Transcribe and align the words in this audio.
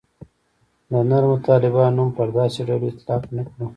د 0.91 0.93
نرمو 1.09 1.35
طالبانو 1.47 1.95
نوم 1.97 2.09
پر 2.17 2.27
داسې 2.37 2.59
ډلو 2.67 2.85
اطلاق 2.91 3.23
نه 3.35 3.43
کړو. 3.49 3.65